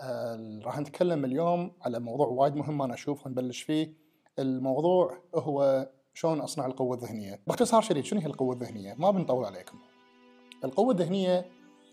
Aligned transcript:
آه، 0.00 0.60
راح 0.64 0.78
نتكلم 0.78 1.24
اليوم 1.24 1.72
على 1.82 2.00
موضوع 2.00 2.26
وايد 2.26 2.56
مهم 2.56 2.82
أنا 2.82 2.94
أشوفه 2.94 3.30
نبلش 3.30 3.62
فيه. 3.62 3.92
الموضوع 4.38 5.18
هو 5.34 5.88
شلون 6.14 6.40
أصنع 6.40 6.66
القوة 6.66 6.96
الذهنية. 6.96 7.40
باختصار 7.46 7.82
شديد 7.82 8.04
شنو 8.04 8.20
هي 8.20 8.26
القوة 8.26 8.54
الذهنية؟ 8.54 8.94
ما 8.94 9.10
بنطول 9.10 9.44
عليكم. 9.44 9.78
القوة 10.64 10.90
الذهنية 10.90 11.46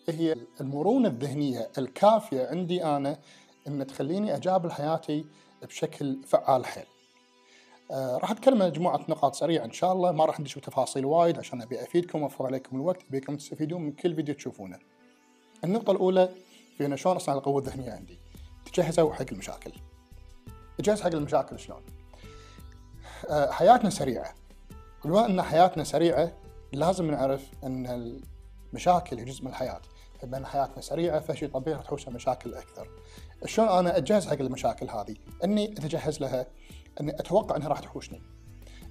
هي 0.09 0.35
المرونة 0.61 1.07
الذهنية 1.07 1.69
الكافية 1.77 2.47
عندي 2.47 2.83
أنا 2.83 3.19
إن 3.67 3.87
تخليني 3.87 4.35
اجابل 4.35 4.71
حياتي 4.71 5.25
بشكل 5.63 6.23
فعال 6.23 6.65
حيل. 6.65 6.85
آه 7.91 8.17
راح 8.17 8.31
أتكلم 8.31 8.61
عن 8.61 8.69
مجموعة 8.69 9.05
نقاط 9.09 9.35
سريعة 9.35 9.65
إن 9.65 9.71
شاء 9.71 9.93
الله. 9.93 10.11
ما 10.11 10.25
راح 10.25 10.39
ندش 10.39 10.57
بتفاصيل 10.57 11.05
وايد 11.05 11.39
عشان 11.39 11.61
أبي 11.61 11.83
أفيدكم 11.83 12.21
واوفر 12.21 12.45
عليكم 12.45 12.75
الوقت. 12.75 13.03
أبيكم 13.09 13.35
تستفيدون 13.35 13.81
من 13.81 13.91
كل 13.91 14.15
فيديو 14.15 14.35
تشوفونه. 14.35 14.79
النقطة 15.63 15.91
الأولى 15.91 16.29
في 16.77 16.85
انه 16.85 16.95
شلون 16.95 17.15
اصنع 17.15 17.35
القوة 17.35 17.59
الذهنية 17.59 17.91
عندي؟ 17.91 18.19
تجهزوا 18.65 19.13
حق 19.13 19.25
المشاكل. 19.31 19.71
تجهز 20.77 21.01
حق 21.01 21.13
المشاكل 21.15 21.59
شلون؟ 21.59 21.81
آه 23.29 23.51
حياتنا 23.51 23.89
سريعة. 23.89 24.35
بما 25.05 25.25
إن 25.25 25.41
حياتنا 25.41 25.83
سريعة 25.83 26.31
لازم 26.73 27.11
نعرف 27.11 27.51
إن 27.63 28.17
المشاكل 28.73 29.17
هي 29.19 29.25
جزء 29.25 29.43
من 29.43 29.49
الحياة. 29.49 29.81
بما 30.23 30.37
ان 30.37 30.45
حياتنا 30.45 30.81
سريعة 30.81 31.19
فشي 31.19 31.47
طبيعي 31.47 31.77
راح 31.77 31.85
تحوشها 31.85 32.11
مشاكل 32.11 32.53
أكثر. 32.53 32.89
شلون 33.45 33.67
أنا 33.67 33.97
اتجهز 33.97 34.27
حق 34.27 34.39
المشاكل 34.39 34.89
هذه؟ 34.89 35.15
إني 35.43 35.71
أتجهز 35.71 36.21
لها 36.21 36.47
إني 37.01 37.11
أتوقع 37.11 37.55
إنها 37.55 37.67
راح 37.67 37.79
تحوشني. 37.79 38.21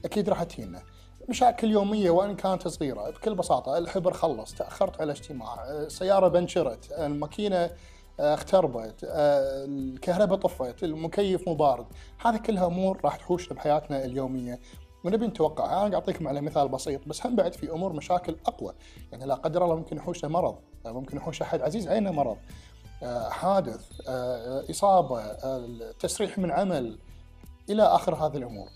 أكيد 0.04 0.28
راح 0.28 0.42
تهينا 0.42 0.82
مشاكل 1.28 1.70
يومية 1.70 2.10
وإن 2.10 2.36
كانت 2.36 2.68
صغيرة. 2.68 3.10
بكل 3.10 3.34
بساطة 3.34 3.78
الحبر 3.78 4.12
خلص 4.12 4.54
تأخرت 4.54 5.00
على 5.00 5.12
اجتماع 5.12 5.70
السياره 5.70 6.28
بنشرت 6.28 6.92
الماكينة 6.92 7.70
اختربت 8.20 8.94
الكهرباء 9.02 10.38
طفت 10.38 10.84
المكيف 10.84 11.48
مو 11.48 11.54
بارد 11.54 11.86
هذه 12.24 12.36
كلها 12.36 12.66
أمور 12.66 13.00
راح 13.04 13.16
تحوش 13.16 13.48
بحياتنا 13.48 14.04
اليومية. 14.04 14.60
ونبي 15.04 15.26
نتوقع 15.26 15.86
أنا 15.86 15.94
أعطيكم 15.94 16.28
على 16.28 16.40
مثال 16.40 16.68
بسيط 16.68 17.08
بس 17.08 17.26
هم 17.26 17.36
بعد 17.36 17.52
في 17.52 17.72
أمور 17.72 17.92
مشاكل 17.92 18.36
أقوى. 18.46 18.72
يعني 19.12 19.24
لا 19.24 19.34
قدر 19.34 19.64
الله 19.64 19.76
ممكن 19.76 19.96
يحوشه 19.96 20.28
مرض 20.28 20.56
ممكن 20.86 21.16
يحوش 21.16 21.42
أحد. 21.42 21.62
عزيز 21.62 21.88
علينا 21.88 22.10
مرض؟ 22.10 22.36
حادث 23.28 24.08
إصابة 24.70 25.32
تسريح 25.92 26.38
من 26.38 26.50
عمل 26.50 26.98
إلى 27.70 27.82
آخر 27.82 28.14
هذه 28.14 28.36
الأمور. 28.36 28.68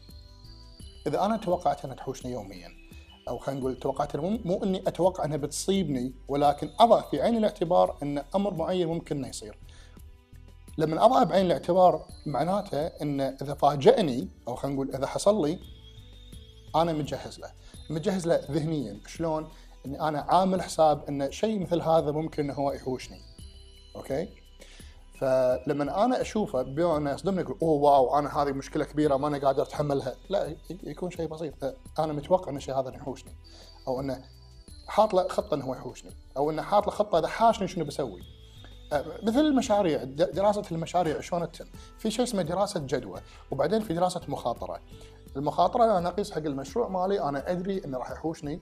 إذا 1.09 1.25
أنا 1.25 1.37
توقعت 1.37 1.84
انها 1.84 1.97
تحوشني 1.97 2.33
يوميا 2.33 2.69
أو 3.28 3.39
خلينا 3.39 3.61
نقول 3.61 3.77
توقعت 3.77 4.17
مو, 4.17 4.62
إني 4.64 4.83
أتوقع 4.89 5.25
إنها 5.25 5.37
بتصيبني 5.37 6.12
ولكن 6.28 6.70
أضع 6.81 7.00
في 7.00 7.23
عين 7.23 7.37
الاعتبار 7.37 7.98
إن 8.03 8.25
أمر 8.34 8.55
معين 8.55 8.89
ممكن 8.89 9.17
إنه 9.17 9.28
يصير. 9.28 9.59
لما 10.78 11.05
اضع 11.05 11.23
بعين 11.23 11.47
الاعتبار 11.47 12.06
معناته 12.27 12.87
إن 12.87 13.20
إذا 13.20 13.55
فاجئني 13.55 14.28
أو 14.48 14.55
خلينا 14.55 14.77
نقول 14.77 14.95
إذا 14.97 15.06
حصل 15.06 15.47
لي 15.47 15.59
أنا 16.77 16.92
متجهز 16.92 17.41
له. 17.41 17.50
متجهز 17.91 18.27
له 18.27 18.41
ذهنيا. 18.50 19.00
شلون؟ 19.06 19.48
إني 19.87 20.00
أنا 20.00 20.20
عامل 20.20 20.62
حساب 20.62 21.05
إن 21.09 21.33
شيء 21.33 21.61
مثل 21.61 21.83
هذا 21.83 22.11
ممكن 22.11 22.43
إنه 22.45 22.55
هو 22.55 22.72
يحوشني. 22.72 23.20
أوكي؟ 23.97 24.28
فلما 25.20 26.05
أنا 26.05 26.20
أشوفه 26.20 26.62
بما 26.62 26.97
انه 26.97 27.12
يصدمني 27.12 27.41
يقول 27.41 27.58
أوه 27.62 27.83
واو 27.83 28.19
أنا 28.19 28.42
هذه 28.42 28.52
مشكلة 28.52 28.84
كبيرة 28.84 29.16
ما 29.16 29.28
أنا 29.28 29.38
قادر 29.38 29.62
أتحملها. 29.62 30.14
لا 30.28 30.56
يكون 30.70 31.10
شيء 31.10 31.28
بسيط. 31.28 31.55
أنا 31.98 32.12
متوقع 32.12 32.50
إن 32.50 32.56
الشيء 32.56 32.75
هذا 32.75 32.91
يحوشني 32.94 33.33
أو 33.88 34.00
إنه 34.00 34.25
حاط 34.86 35.14
له 35.14 35.28
خطة 35.28 35.55
إنه 35.55 35.64
هو 35.64 35.75
يحوشني 35.75 36.10
أو 36.36 36.50
إنه 36.50 36.62
حاط 36.62 36.86
له 36.86 36.92
خطة 36.92 37.19
إذا 37.19 37.28
حاشني 37.28 37.69
شنو 37.69 37.84
بسوي. 37.84 38.22
مثل 39.22 39.41
المشاريع 39.41 40.05
دراسة 40.05 40.62
المشاريع 40.72 41.20
شلون 41.20 41.53
تتم 41.53 41.66
في 41.98 42.10
شيء 42.10 42.25
اسمه 42.25 42.42
دراسة 42.42 42.80
جدوى 42.80 43.20
وبعدين 43.50 43.80
في 43.80 43.94
دراسة 43.94 44.20
مخاطرة. 44.28 44.80
المخاطرة 45.36 45.98
أنا 45.98 46.08
اقيس 46.08 46.30
حق 46.30 46.38
المشروع 46.38 46.88
مالي 46.88 47.20
أنا 47.20 47.50
أدري 47.50 47.84
إنه 47.84 47.98
راح 47.98 48.10
يحوشني 48.10 48.60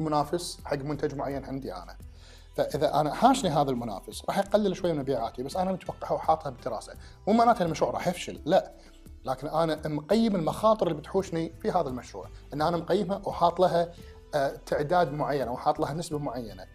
منافس 0.00 0.60
حق 0.64 0.76
منتج 0.76 1.14
معين 1.14 1.44
عندي 1.44 1.74
أنا. 1.74 1.96
فإذا 2.56 3.00
أنا 3.00 3.14
حاشني 3.14 3.50
هذا 3.50 3.70
المنافس 3.70 4.22
راح 4.28 4.38
يقلل 4.38 4.76
شوي 4.76 4.92
من 4.92 4.98
مبيعاتي 4.98 5.42
بس 5.42 5.56
أنا 5.56 5.72
متوقعها 5.72 6.12
وحاطها 6.12 6.50
بالدراسه 6.50 6.92
مو 7.28 7.32
معناته 7.34 7.62
المشروع 7.62 7.90
راح 7.90 8.08
يفشل. 8.08 8.40
لا. 8.44 8.72
لكن 9.24 9.48
أنا 9.48 9.88
مقيم 9.88 10.36
المخاطر 10.36 10.86
اللي 10.86 10.98
بتحوشني 10.98 11.52
في 11.62 11.70
هذا 11.70 11.88
المشروع. 11.88 12.28
إن 12.54 12.62
أنا 12.62 12.76
مقيمها 12.76 13.22
وحاط 13.24 13.60
لها 13.60 13.92
تعداد 14.66 15.12
معين 15.12 15.48
أو 15.48 15.56
حاط 15.56 15.80
لها 15.80 15.92
نسبة 15.92 16.18
معينة. 16.18 16.66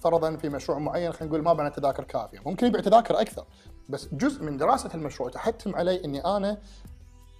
فرضا 0.00 0.36
في 0.36 0.48
مشروع 0.48 0.78
معين 0.78 1.12
خلينا 1.12 1.26
نقول 1.26 1.42
ما 1.44 1.52
بنا 1.52 1.68
تذاكر 1.68 2.04
كافية. 2.04 2.40
ممكن 2.46 2.66
يبيع 2.66 2.80
تذاكر 2.80 3.20
أكثر 3.20 3.44
بس 3.88 4.08
جزء 4.12 4.42
من 4.42 4.56
دراسة 4.56 4.90
المشروع 4.94 5.30
تحتم 5.30 5.74
علي 5.76 6.04
إني 6.04 6.24
أنا 6.24 6.58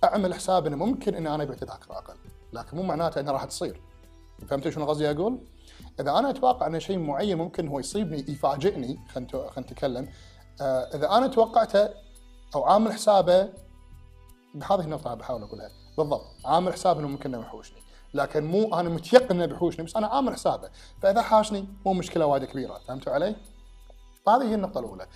أعمل 0.04 0.34
حساب 0.34 0.66
إنه 0.66 0.76
ممكن 0.76 1.14
إني 1.14 1.34
أنا 1.34 1.42
أبيع 1.42 1.56
تذاكر 1.56 1.92
أقل. 1.92 2.14
لكن 2.52 2.76
مو 2.76 2.82
معناته 2.82 3.20
انها 3.20 3.32
راح 3.32 3.44
تصير. 3.44 3.82
فهمت 4.48 4.68
شنو 4.68 4.86
قصدي 4.86 5.10
أقول؟ 5.10 5.38
إذا 6.00 6.10
أنا 6.18 6.30
أتوقع 6.30 6.66
أن 6.66 6.80
شيء 6.80 6.98
معين 6.98 7.38
ممكن 7.38 7.68
هو 7.68 7.78
يصيبني 7.78 8.24
يفاجئني 8.28 8.98
خلينا 9.08 9.50
نتكلم. 9.58 10.08
آه 10.60 10.96
إذا 10.96 11.10
أنا 11.10 11.26
توقعته 11.26 11.88
أو 12.54 12.64
عامل 12.64 12.92
حسابه 12.92 13.48
بهذه 14.54 14.80
النقطة 14.80 15.14
بحاول 15.14 15.42
أقولها. 15.42 15.70
بالضبط 15.98 16.24
عامل 16.44 16.72
حساب 16.72 16.98
إنه 16.98 17.08
ممكن 17.08 17.34
إنه 17.34 17.44
يحوشني. 17.44 17.78
لكن 18.14 18.44
مو 18.44 18.74
أنا 18.74 18.88
متيقن 18.88 19.40
إنه 19.40 19.46
بيحوشني 19.46 19.84
بس 19.84 19.96
أنا 19.96 20.06
عامل 20.06 20.34
حسابه. 20.34 20.70
فإذا 21.02 21.22
حاشني 21.22 21.68
مو 21.86 21.92
مشكلة 21.92 22.26
وايد 22.26 22.44
كبيرة. 22.44 22.78
فهمتوا 22.88 23.12
علي؟ 23.12 23.36
فهذه 24.26 24.42
هي 24.42 24.54
النقطة 24.54 24.80
الأولى. 24.80 25.06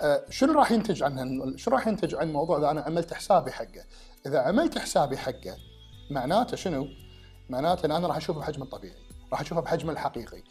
آه 0.00 0.24
شنو 0.30 0.52
راح 0.52 0.72
ينتج 0.72 1.02
عنها 1.02 1.56
شنو 1.56 1.74
راح 1.74 1.86
ينتج 1.86 2.14
عن 2.14 2.28
الموضوع 2.28 2.58
إذا 2.58 2.70
أنا 2.70 2.80
عملت 2.80 3.14
حسابي 3.14 3.52
حقه؟ 3.52 3.84
إذا 4.26 4.40
عملت 4.40 4.78
حسابي 4.78 5.16
حقه 5.16 5.56
معناته 6.10 6.56
شنو؟ 6.56 6.86
معناته 7.48 7.86
إن 7.86 7.92
أنا 7.92 8.06
راح 8.06 8.16
أشوفه 8.16 8.40
بحجمه 8.40 8.64
الطبيعي. 8.64 8.96
راح 9.32 9.40
أشوفها 9.40 9.62
بحجمه 9.62 9.92
الحقيقي 9.92 10.42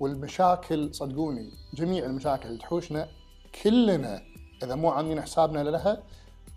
والمشاكل 0.00 0.94
صدقوني 0.94 1.50
جميع 1.74 2.04
المشاكل 2.04 2.48
اللي 2.48 2.58
تحوشنا 2.58 3.08
كلنا 3.62 4.22
إذا 4.62 4.74
مو 4.74 4.90
عاملين 4.90 5.22
حسابنا 5.22 5.70
لها 5.70 6.02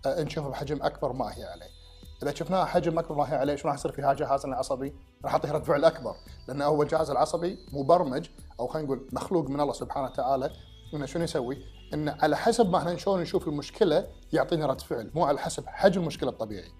نشوفها 0.06 0.50
بحجم 0.50 0.82
أكبر 0.82 1.12
ما 1.12 1.38
هي 1.38 1.44
عليه 1.44 1.70
إذا 2.22 2.34
شفناها 2.34 2.64
حجم 2.64 2.98
أكبر 2.98 3.14
ما 3.14 3.32
هي 3.32 3.36
عليه 3.36 3.56
شو 3.56 3.68
راح 3.68 3.74
يصير 3.74 3.92
فيها 3.92 4.12
جهازنا 4.12 4.52
العصبي 4.52 4.94
راح 5.24 5.32
يعطيه 5.32 5.52
رد 5.52 5.64
فعل 5.64 5.84
أكبر 5.84 6.16
لأن 6.48 6.62
هو 6.62 6.82
الجهاز 6.82 7.10
العصبي 7.10 7.58
مبرمج 7.72 8.28
أو 8.60 8.66
خلينا 8.66 8.86
نقول 8.86 9.08
مخلوق 9.12 9.50
من 9.50 9.60
الله 9.60 9.72
سبحانه 9.72 10.06
وتعالى 10.06 10.50
إنه 10.94 11.06
شنو 11.06 11.24
يسوي؟ 11.24 11.58
إنه 11.94 12.16
على 12.22 12.36
حسب 12.36 12.70
ما 12.70 12.78
إحنا 12.78 12.96
شلون 12.96 13.20
نشوف 13.20 13.48
المشكلة 13.48 14.06
يعطينا 14.32 14.66
رد 14.66 14.80
فعل 14.80 15.10
مو 15.14 15.24
على 15.24 15.38
حسب 15.38 15.66
حجم 15.66 16.00
المشكلة 16.00 16.30
الطبيعي. 16.30 16.72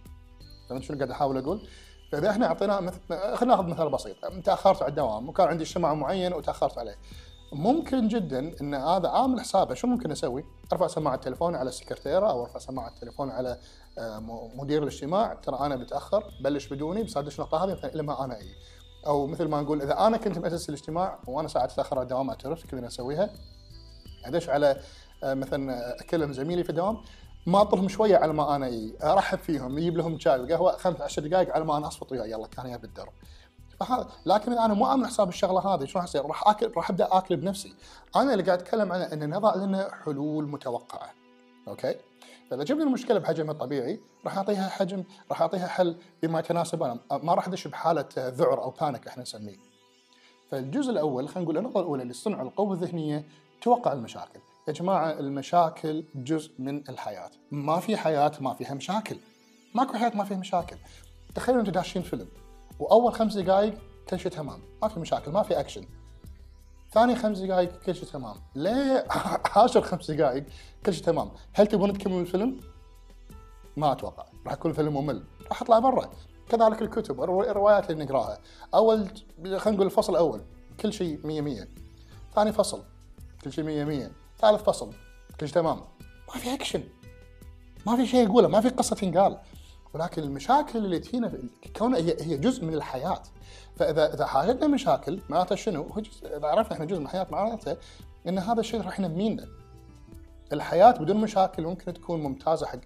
فهمت 0.69 0.83
شنو 0.83 0.97
قاعد 0.97 1.11
أحاول 1.11 1.39
أقول؟ 1.39 1.69
فإذا 2.13 2.31
إحنا 2.31 2.47
اعطيناه 2.47 2.81
مثل 2.81 2.99
خلينا 3.09 3.55
ناخذ 3.57 3.65
مثال 3.65 3.91
بسيط. 3.91 4.17
تأخرت 4.45 4.83
على 4.83 4.91
الدوام 4.91 5.29
وكان 5.29 5.49
عندي 5.49 5.65
اجتماع 5.65 5.95
معين 5.95 6.33
وتأخرت 6.33 6.79
عليه. 6.79 6.95
ممكن 7.53 8.09
جدا 8.09 8.55
إن 8.61 8.75
هذا 8.75 9.09
عامل 9.09 9.41
حسابه. 9.41 9.75
شو 9.75 9.87
ممكن 9.87 10.11
أسوي؟ 10.11 10.45
أرفع 10.73 10.87
سماعة 10.87 11.15
التليفون 11.15 11.55
على 11.57 11.69
السكرتيرة 11.69 12.31
أو 12.31 12.43
أرفع 12.45 12.59
سماعة 12.59 12.89
التليفون 12.89 13.31
على 13.31 13.59
مدير 14.55 14.83
الاجتماع. 14.83 15.35
ترى 15.35 15.59
أنا 15.61 15.77
بتأخر 15.77 16.25
بلش 16.45 16.67
بدوني 16.67 17.03
بس 17.03 17.17
ادش 17.17 17.41
النقطه 17.41 17.65
هذه 17.65 17.91
لما 17.95 18.25
أنا 18.25 18.37
أي. 18.37 18.55
أو 19.07 19.27
مثل 19.27 19.49
ما 19.49 19.61
نقول 19.61 19.83
إذا 19.83 20.07
أنا 20.07 20.17
كنت 20.17 20.39
مؤسس 20.39 20.69
الاجتماع 20.69 21.19
وأنا 21.27 21.49
ساعات 21.49 21.73
أتأخر 21.73 21.97
على 21.97 22.03
الدوام 22.03 22.31
أعترف 22.31 22.67
كذا 22.67 22.87
أسويها؟ 22.87 23.31
أدش 24.25 24.49
على 24.49 24.81
مثلا 25.23 26.01
اكلم 26.01 26.33
زميلي 26.33 26.65
في 26.65 26.71
الدوام. 26.71 26.99
ما 27.47 27.61
أطلهم 27.61 27.89
شوية 27.89 28.17
على 28.17 28.33
ما 28.33 28.57
أنا 28.57 28.67
اي 28.67 28.97
أرحب 29.03 29.39
فيهم 29.39 29.79
يجيب 29.79 29.97
لهم 29.97 30.19
شاي 30.19 30.41
وقهوة 30.41 30.77
خمس 30.77 31.01
عشر 31.01 31.27
دقائق 31.27 31.55
على 31.55 31.65
ما 31.65 31.77
أنا 31.77 31.89
أصفط 31.89 32.13
وياه 32.13 32.25
يلا 32.25 32.47
كان 32.47 32.77
بالدرب 32.77 33.13
فهذا 33.81 34.09
لكن 34.27 34.53
أنا 34.53 34.75
مو 34.75 34.87
عامل 34.87 35.07
حساب 35.07 35.29
الشغلة 35.29 35.75
هذه 35.75 35.85
شو 35.85 35.99
راح 35.99 36.05
يصير؟ 36.05 36.27
راح 36.27 36.49
اكل 36.49 36.73
راح 36.77 36.91
أبدأ 36.91 37.09
آكل 37.11 37.37
بنفسي. 37.37 37.75
أنا 38.17 38.33
اللي 38.33 38.45
قاعد 38.45 38.61
أتكلم 38.61 38.93
عنه 38.93 39.05
ان 39.05 39.31
نضع 39.31 39.55
لنا 39.55 39.91
حلول 40.05 40.49
متوقعة. 40.49 41.11
okay؟ 41.69 41.95
فإذا 42.51 42.65
جبنا 42.65 42.85
المشكلة 42.85 43.19
بحجمها 43.19 43.53
الطبيعي 43.53 44.01
راح 44.25 44.37
أعطيها 44.37 44.69
حجم 44.69 45.05
راح 45.31 45.43
أعطيها 45.43 45.67
حل 45.67 45.97
بما 46.23 46.39
يتناسب 46.39 46.83
أنا 46.83 46.99
ما 47.11 47.35
راح 47.35 47.49
أدش 47.49 47.69
بحالة 47.69 48.09
ذعر 48.17 48.63
أو 48.63 48.71
panic 48.71 49.07
إحنا 49.07 49.23
نسميه. 49.23 49.57
فالجزء 50.51 50.91
الأول 50.91 51.29
خلينا 51.29 51.45
نقول 51.45 51.59
النقطة 51.59 51.81
الأولى 51.81 52.05
لصنع 52.05 52.43
القوه 52.43 52.73
الذهنية 52.73 53.25
توقع 53.63 53.93
المشاكل. 53.93 54.41
يا 54.69 54.73
جماعة 54.73 55.11
المشاكل 55.11 56.05
جزء 56.15 56.53
من 56.59 56.89
الحياة. 56.89 57.31
ما 57.51 57.81
في 57.81 57.97
حياة 57.97 58.33
ما 58.41 58.55
فيها 58.55 58.75
مشاكل. 58.75 59.17
ماكو 59.75 59.93
حياة 59.93 60.13
ما 60.17 60.25
فيها 60.25 60.37
مشاكل. 60.37 60.77
تخيلوا 61.35 61.61
أنتم 61.61 61.73
داشين 61.73 62.03
فيلم 62.03 62.29
وأول 62.79 63.15
خمس 63.15 63.35
دقائق 63.37 63.75
كل 64.09 64.21
شيء 64.21 64.33
تمام. 64.33 64.61
ما 64.83 64.89
في 64.89 65.01
مشاكل 65.01 65.31
ما 65.31 65.43
في 65.43 65.61
اكشن 65.61 65.85
ثاني 66.93 67.17
خمس 67.17 67.39
دقائق 67.39 67.79
كل 67.79 67.95
شيء 67.95 68.05
تمام. 68.05 68.37
ليه 68.55 69.07
عاشر 69.57 69.83
خمس 69.83 70.11
دقائق 70.11 70.45
كل 70.87 70.95
شيء 70.95 71.05
تمام؟ 71.05 71.31
هل 71.53 71.67
تبون 71.67 71.93
تكملون 71.93 72.21
الفيلم؟ 72.21 72.61
ما 73.77 73.93
أتوقع. 73.93 74.27
راح 74.47 74.53
يكون 74.53 74.73
فيلم 74.73 74.95
ممل. 74.95 75.25
راح 75.49 75.63
اطلع 75.63 75.79
برا. 75.79 76.11
كذلك 76.49 76.83
الكتب 76.83 77.23
الروايات 77.23 77.91
اللي 77.91 78.05
نقراها. 78.05 78.39
أول 78.75 79.09
خلينا 79.45 79.71
نقول 79.71 79.87
الفصل 79.87 80.13
الأول. 80.13 80.41
كل 80.81 80.93
شيء 80.93 81.27
100 81.27 81.41
100 81.41 81.69
ثاني 82.35 82.53
فصل 82.53 82.83
كل 83.45 83.53
شيء 83.53 83.65
100 83.65 83.85
100 83.85 84.22
ثالث 84.43 84.63
فصل. 84.63 84.91
إيش 85.43 85.51
تمام. 85.53 85.81
ما 86.29 86.41
في 86.41 86.55
اكشن 86.55 86.83
ما 87.87 87.97
في 87.97 88.07
شيء 88.07 88.25
يقوله 88.25 88.49
ما 88.49 88.61
في 88.61 88.69
قصة 88.69 88.97
تنقال. 88.97 89.39
ولكن 89.95 90.23
المشاكل 90.23 90.79
اللي 90.79 90.99
تجينا 90.99 91.33
كونها 91.77 91.99
هي 91.99 92.17
هي 92.21 92.37
جزء 92.37 92.65
من 92.65 92.75
الحياة. 92.75 93.23
فاذا 93.77 94.15
إذا 94.15 94.27
حاجتنا 94.27 94.67
مشاكل 94.67 95.21
معناته 95.29 95.55
شنو؟ 95.55 95.87
إذا 96.25 96.47
عرفنا 96.47 96.73
إحنا 96.73 96.85
جزء 96.85 96.99
من 96.99 97.05
الحياة 97.05 97.27
معناته 97.31 97.77
إن 98.29 98.39
هذا 98.39 98.61
الشيء 98.61 98.81
راح 98.81 99.01
ينمينا. 99.01 99.49
الحياة 100.53 100.91
بدون 100.91 101.17
مشاكل 101.17 101.63
ممكن 101.63 101.95
تكون 101.95 102.23
ممتازة 102.23 102.67
حق 102.67 102.79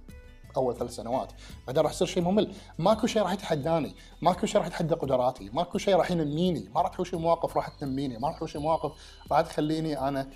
اول 0.56 0.76
ثلاث 0.76 0.90
سنوات. 0.90 1.32
بعدين 1.66 1.82
راح 1.82 1.92
يصير 1.92 2.06
شيء 2.06 2.22
ممل. 2.22 2.54
ماكو 2.78 3.06
شيء 3.06 3.22
راح 3.22 3.32
يتحداني 3.32 3.94
ماكو 4.22 4.46
شيء 4.46 4.60
راح 4.60 4.66
يتحدى 4.66 4.94
قدراتي. 4.94 5.50
ماكو 5.50 5.78
شيء 5.78 5.96
راح 5.96 6.10
ينميني. 6.10 6.68
ما 6.74 6.80
راح 6.80 6.90
تحوشي 6.90 7.16
مواقف 7.16 7.56
راح 7.56 7.68
تنميني. 7.68 8.18
ما 8.18 8.28
راح 8.28 8.36
تحوشي 8.36 8.58
مواقف 8.58 8.92
راح 9.32 9.40
تخليني 9.40 10.00
أنا 10.08 10.30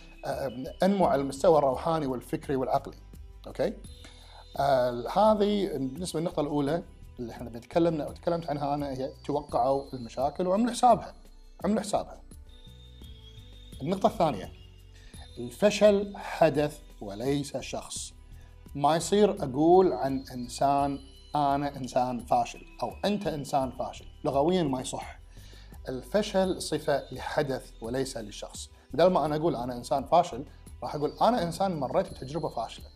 أنمو 0.82 1.06
على 1.06 1.22
المستوى 1.22 1.58
الروحاني 1.58 2.06
والفكري 2.06 2.56
والعقلي. 2.56 2.96
أوكي؟ 3.46 3.72
آه 4.58 5.08
هذه 5.08 5.66
بالنسبة 5.66 6.20
للنقطة 6.20 6.40
الأولى 6.40 6.82
اللي 7.18 7.32
إحنا 7.32 7.50
بنتكلم 7.50 8.00
أو 8.00 8.12
تكلمت 8.12 8.50
عنها 8.50 8.74
أنا 8.74 8.90
هي 8.90 9.12
توقعوا 9.26 9.84
المشاكل 9.94 10.46
وعملوا 10.46 10.70
حسابها. 10.70 11.14
عملوا 11.64 11.80
حسابها. 11.80 12.20
النقطة 13.82 14.06
الثانية. 14.06 14.52
الفشل 15.38 16.16
حدث 16.16 16.78
وليس 17.00 17.56
شخص. 17.56 18.12
ما 18.74 18.96
يصير 18.96 19.44
أقول 19.44 19.92
عن 19.92 20.24
إنسان 20.34 20.98
أنا 21.36 21.76
إنسان 21.76 22.20
فاشل 22.20 22.60
أو 22.82 22.92
أنت 23.04 23.26
إنسان 23.26 23.70
فاشل. 23.70 24.04
لغويا 24.24 24.62
ما 24.62 24.80
يصح. 24.80 25.20
الفشل 25.88 26.62
صفة 26.62 27.02
لحدث 27.12 27.70
وليس 27.82 28.16
لشخص. 28.16 28.70
بدل 28.94 29.06
ما 29.06 29.24
أنا 29.24 29.36
أقول 29.36 29.56
أنا 29.56 29.76
إنسان 29.76 30.04
فاشل 30.04 30.44
راح 30.82 30.94
أقول 30.94 31.12
أنا 31.22 31.42
إنسان 31.42 31.80
مريت 31.80 32.10
بتجربة 32.10 32.48
فاشلة. 32.48 32.86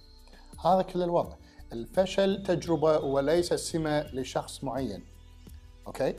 هذا 0.65 0.83
كل 0.83 1.03
الوضع. 1.03 1.37
الفشل 1.73 2.43
تجربة 2.43 2.99
وليس 2.99 3.55
سمة 3.55 4.01
لشخص 4.01 4.65
معين. 4.65 5.05
أوكي؟ 5.87 6.15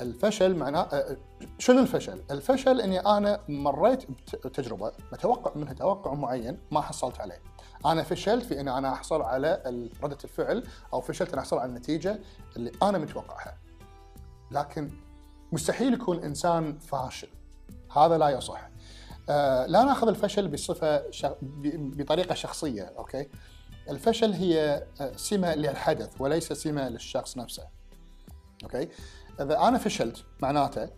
الفشل 0.00 0.54
معناه 0.56 0.82
أه، 0.82 1.16
شنو 1.58 1.80
الفشل؟ 1.80 2.22
الفشل 2.30 2.80
إني 2.80 3.00
أنا 3.00 3.40
مريت 3.48 4.10
بتجربة 4.44 4.92
متوقع 5.12 5.52
منها 5.54 5.72
توقع 5.72 6.14
معين 6.14 6.58
ما 6.70 6.80
حصلت 6.80 7.20
عليه. 7.20 7.42
أنا 7.86 8.02
فشلت 8.02 8.44
في 8.44 8.60
اني 8.60 8.78
أنا 8.78 8.92
أحصل 8.92 9.22
على 9.22 9.62
ردة 10.02 10.18
الفعل 10.24 10.64
أو 10.92 11.00
فشلت 11.00 11.32
اني 11.32 11.40
أحصل 11.40 11.58
على 11.58 11.68
النتيجة 11.68 12.20
اللي 12.56 12.72
أنا 12.82 12.98
متوقعها. 12.98 13.58
لكن 14.50 14.90
مستحيل 15.52 15.94
يكون 15.94 16.24
إنسان 16.24 16.78
فاشل. 16.78 17.28
هذا 17.96 18.18
لا 18.18 18.28
يصح. 18.28 18.70
آه 19.28 19.66
لا 19.66 19.84
نأخذ 19.84 20.08
الفشل 20.08 20.48
بصفة 20.48 21.10
شخ... 21.10 21.32
بطريقة 21.72 22.34
شخصية، 22.34 22.82
okay؟ 22.82 23.28
الفشل 23.90 24.32
هي 24.32 24.86
آه، 25.00 25.12
سمة 25.16 25.54
للحدث 25.54 26.20
وليس 26.20 26.52
سمة 26.52 26.88
للشخص 26.88 27.36
نفسه. 27.36 27.66
okay؟ 28.62 28.88
إذا 29.40 29.58
أنا 29.58 29.78
فشلت 29.78 30.24
معناته 30.42 30.88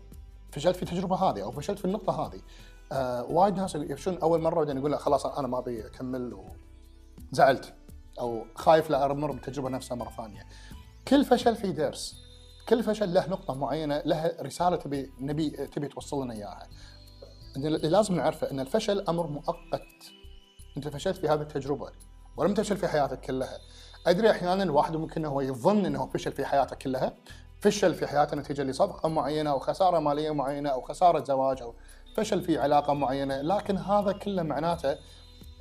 فشلت 0.52 0.76
في 0.76 0.82
التجربة 0.82 1.16
هذه 1.16 1.42
أو 1.42 1.50
فشلت 1.50 1.78
في 1.78 1.84
النقطة 1.84 2.26
هذه 2.26 2.40
آه 2.92 3.24
وايد 3.24 3.56
ناس 3.56 3.74
يفشلون 3.74 4.18
أول 4.18 4.40
مرة 4.40 4.54
بعدين 4.54 4.76
يقول 4.76 4.90
لا 4.90 4.98
خلاص 4.98 5.26
أنا 5.26 5.48
ما 5.48 5.58
أبي 5.58 5.86
أكمل 5.86 6.36
وزعلت 7.32 7.74
أو 8.20 8.44
خايف 8.54 8.90
لا 8.90 9.12
أمر 9.12 9.32
بالتجربه 9.32 9.68
نفسها 9.68 9.94
مرة 9.94 10.10
ثانية. 10.10 10.46
كل 11.08 11.24
فشل 11.24 11.56
في 11.56 11.72
درس 11.72 12.14
كل 12.68 12.82
فشل 12.82 13.14
له 13.14 13.28
نقطة 13.28 13.54
معينة 13.54 14.02
له 14.04 14.36
رسالة 14.40 14.76
تبي 14.76 15.12
نبي 15.20 15.50
تبي 15.50 15.88
توصل 15.88 16.24
لنا 16.24 16.34
اياها. 16.34 16.68
اللي 17.56 17.88
لازم 17.88 18.14
نعرفه 18.14 18.50
إن 18.50 18.60
الفشل 18.60 19.04
أمر 19.08 19.26
مؤقت. 19.26 20.12
أنت 20.76 20.88
فشلت 20.88 21.16
في 21.16 21.28
هذه 21.28 21.40
التجربة 21.40 21.90
ولم 22.36 22.54
تفشل 22.54 22.76
في 22.76 22.88
حياتك 22.88 23.20
كلها. 23.20 23.58
أدري 24.06 24.30
أحيانا 24.30 24.62
الواحد 24.62 24.96
ممكن 24.96 25.24
هو 25.24 25.40
يظن 25.40 25.86
إنه 25.86 26.06
فشل 26.06 26.32
في 26.32 26.44
حياته 26.44 26.76
كلها 26.76 27.16
فشل 27.60 27.94
في 27.94 28.06
حياته 28.06 28.36
نتيجة 28.36 28.62
لصفقة 28.62 29.08
معينة 29.08 29.50
أو 29.50 29.58
خسارة 29.58 29.98
مالية 29.98 30.30
معينة 30.30 30.68
أو 30.70 30.80
خسارة 30.80 31.24
زواج 31.24 31.62
أو 31.62 31.74
فشل 32.16 32.42
في 32.42 32.58
علاقة 32.58 32.92
معينة 32.94 33.40
لكن 33.40 33.78
هذا 33.78 34.12
كله 34.12 34.42
معناته 34.42 34.96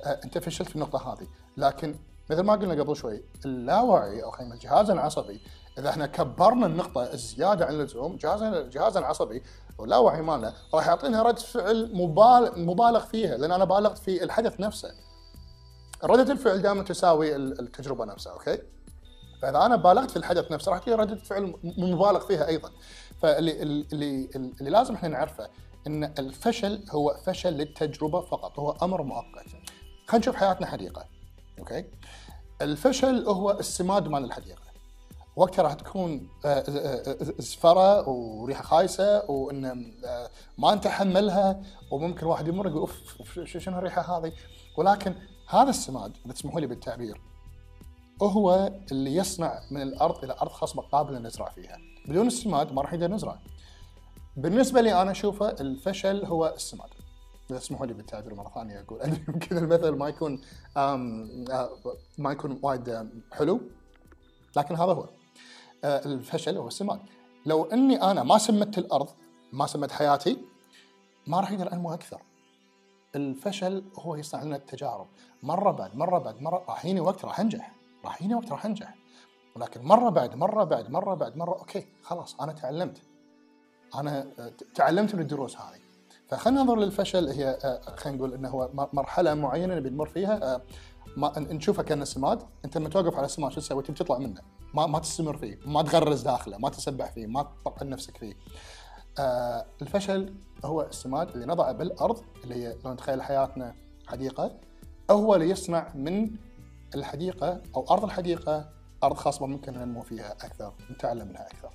انت 0.06 0.38
فشلت 0.38 0.68
في 0.68 0.76
النقطة 0.76 1.12
هذه 1.12 1.26
لكن 1.56 1.94
مثل 2.30 2.42
ما 2.42 2.52
قلنا 2.52 2.82
قبل 2.82 2.96
شوي 2.96 3.24
اللاوعي 3.44 4.22
أو 4.24 4.30
خلينا 4.30 4.54
الجهاز 4.54 4.90
العصبي 4.90 5.40
إذا 5.78 5.88
إحنا 5.90 6.06
كبرنا 6.06 6.66
النقطة 6.66 7.12
الزيادة 7.12 7.66
عن 7.66 7.74
اللزوم 7.74 8.16
جهاز 8.16 8.42
الجهاز 8.42 8.96
العصبي 8.96 9.42
واللاوعي 9.78 10.22
مالنا 10.22 10.54
راح 10.74 10.86
يعطينا 10.86 11.22
رده 11.22 11.40
فعل 11.40 11.90
مبالغ 11.94 12.58
مبالغ 12.58 13.00
فيها 13.00 13.36
لأن 13.36 13.52
أنا 13.52 13.64
بالغت 13.64 13.98
في 13.98 14.24
الحدث 14.24 14.60
نفسه. 14.60 14.94
ردة 16.04 16.32
الفعل 16.32 16.62
دائما 16.62 16.82
تساوي 16.82 17.36
التجربة 17.36 18.04
نفسها 18.04 18.32
أوكي؟ 18.32 18.58
فإذا 19.42 19.66
أنا 19.66 19.76
بالغت 19.76 20.10
في 20.10 20.16
الحدث 20.16 20.52
نفسه 20.52 20.72
راح 20.72 20.78
تجي 20.78 20.94
ردة 20.94 21.16
فعل 21.16 21.54
مبالغ 21.64 22.20
فيها 22.20 22.46
أيضا 22.48 22.70
فاللي 23.22 23.62
اللي 23.62 24.30
اللي 24.34 24.70
لازم 24.70 24.94
إحنا 24.94 25.08
نعرفه 25.08 25.48
إن 25.86 26.04
الفشل 26.04 26.84
هو 26.90 27.16
فشل 27.26 27.52
للتجربة 27.52 28.20
فقط 28.20 28.58
هو 28.58 28.76
أمر 28.82 29.02
مؤقت 29.02 29.46
خلينا 30.06 30.22
نشوف 30.22 30.36
حياتنا 30.36 30.66
حديقة. 30.66 31.04
أوكي؟ 31.58 31.84
الفشل 32.62 33.24
هو 33.28 33.50
السماد 33.50 34.08
مال 34.08 34.24
الحديقة. 34.24 34.62
وقتها 35.36 35.62
راح 35.62 35.74
تكون 35.74 36.28
زفره 37.38 37.80
آه، 37.80 38.00
آه، 38.00 38.04
آه، 38.04 38.08
وريحة 38.08 38.62
خايسة 38.62 39.30
وان 39.30 39.92
ما 40.58 40.74
نتحملها 40.74 41.62
وممكن 41.90 42.26
واحد 42.26 42.48
يمر 42.48 42.66
يقول 42.66 42.80
أوف 42.80 43.40
شنو 43.44 43.78
الريحة 43.78 44.18
هذه؟ 44.18 44.32
ولكن 44.78 45.14
هذا 45.48 45.70
السماد 45.70 46.16
اذا 46.26 46.34
تسمحوا 46.34 46.60
لي 46.60 46.66
بالتعبير 46.66 47.20
هو 48.22 48.72
اللي 48.92 49.16
يصنع 49.16 49.60
من 49.70 49.82
الأرض 49.82 50.24
إلى 50.24 50.36
أرض 50.42 50.50
خصبه 50.50 50.82
قابله 50.82 51.18
نزرع 51.18 51.48
فيها. 51.48 51.78
بدون 52.08 52.26
السماد 52.26 52.72
ما 52.72 52.82
راح 52.82 52.92
نقدر 52.92 53.10
نزرع. 53.10 53.38
بالنسبة 54.36 54.80
لي 54.80 55.02
أنا 55.02 55.10
أشوفه 55.10 55.48
الفشل 55.48 56.24
هو 56.24 56.52
السماد. 56.56 56.88
اذا 57.56 57.86
لي 57.86 57.94
بالتعبير 57.94 58.34
مرة 58.34 58.52
ثانية 58.54 58.80
أقول 58.80 59.00
يمكن 59.28 59.58
المثل 59.58 59.90
ما 59.90 60.08
يكون 60.08 60.40
ما 62.18 62.32
يكون 62.32 62.58
وايد 62.62 63.10
حلو 63.32 63.60
لكن 64.56 64.74
هذا 64.74 64.92
هو. 64.92 65.08
آه، 65.84 66.06
الفشل 66.06 66.56
هو 66.56 66.68
السماد. 66.68 67.00
لو 67.46 67.64
إني 67.64 68.02
أنا 68.02 68.22
ما 68.22 68.38
سمت 68.38 68.78
الأرض 68.78 69.08
ما 69.52 69.66
سمت 69.66 69.92
حياتي 69.92 70.38
ما 71.26 71.40
راح 71.40 71.52
أقدر 71.52 71.72
أنمو 71.72 71.94
أكثر. 71.94 72.22
الفشل 73.16 73.84
هو 73.98 74.16
يصنع 74.16 74.42
لنا 74.42 74.56
التجارب. 74.56 75.06
مرة 75.42 75.70
بعد 75.70 75.96
مرة 75.96 76.18
بعد 76.18 76.42
مرة 76.42 76.64
راح 76.68 76.84
يجيني 76.84 77.00
وقت 77.00 77.24
راح 77.24 77.40
أنجح. 77.40 77.72
راح 78.04 78.16
يجيني 78.16 78.34
وقت 78.34 78.50
راح 78.52 78.66
أنجح. 78.66 78.94
ولكن 79.56 79.82
مرة 79.82 80.10
بعد 80.10 80.34
مرة 80.34 80.64
بعد 80.64 80.90
مرة 80.90 81.14
بعد 81.14 81.36
مرة 81.36 81.58
أوكي 81.58 81.86
خلاص 82.02 82.40
أنا 82.40 82.52
تعلمت. 82.52 83.02
أنا 83.94 84.32
آه، 84.38 84.52
تعلمت 84.74 85.14
من 85.14 85.20
الدروس 85.20 85.56
هذه. 85.56 85.81
فخلينا 86.32 86.62
ننظر 86.62 86.76
للفشل. 86.76 87.28
هي 87.28 87.58
آه، 87.64 87.80
خلينا 87.96 88.18
نقول 88.18 88.34
إنه 88.34 88.48
هو 88.48 88.70
مرحلة 88.92 89.34
معينة 89.34 89.74
نبي 89.74 89.90
نمر 89.90 90.06
فيها. 90.06 90.54
آه، 90.54 90.62
ما 91.16 91.32
نشوفه 91.38 91.82
كأنه 91.82 92.04
سماد. 92.04 92.42
أنت 92.64 92.76
لما 92.76 92.88
توقف 92.88 93.16
على 93.16 93.24
السماد 93.24 93.52
شو 93.52 93.60
تسوي؟ 93.60 93.82
تبي 93.82 93.94
تطلع 93.94 94.18
منه. 94.18 94.40
ما 94.74 94.86
ما 94.86 94.98
تستمر 94.98 95.36
فيه. 95.36 95.58
ما 95.66 95.82
تغرز 95.82 96.22
داخله. 96.22 96.58
ما 96.58 96.68
تسبح 96.68 97.12
فيه. 97.12 97.26
ما 97.26 97.42
تطقن 97.42 97.88
نفسك 97.88 98.16
فيه. 98.16 98.34
آه 99.18 99.66
الفشل 99.82 100.34
هو 100.64 100.82
السماد 100.82 101.28
اللي 101.28 101.46
نضعه 101.46 101.72
بالأرض 101.72 102.22
اللي 102.44 102.54
هي 102.54 102.76
لو 102.84 102.92
نتخيل 102.92 103.22
حياتنا 103.22 103.74
حديقة 104.06 104.58
هو 105.10 105.34
اللي 105.34 105.50
يصنع 105.50 105.92
من 105.94 106.30
الحديقة 106.94 107.62
أو 107.76 107.86
أرض 107.90 108.04
الحديقة 108.04 108.68
أرض 109.04 109.16
خصبه 109.16 109.46
ممكن 109.46 109.72
ننمو 109.72 110.02
فيها 110.02 110.32
أكثر 110.32 110.74
نتعلم 110.90 111.28
منها 111.28 111.46
أكثر. 111.46 111.70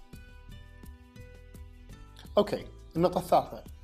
okay 2.38 2.65
النقطة 2.95 3.17
الثالثة. 3.17 3.76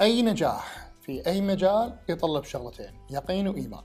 أي 0.00 0.22
نجاح 0.22 0.90
في 1.02 1.26
أي 1.26 1.40
مجال 1.40 1.94
يتطلب 2.08 2.44
شغلتين 2.44 2.90
يقين 3.10 3.48
وإيمان. 3.48 3.82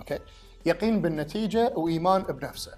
okay 0.00 0.18
يقين 0.66 1.02
بالنتيجة 1.02 1.72
وإيمان 1.76 2.22
بنفسه. 2.22 2.72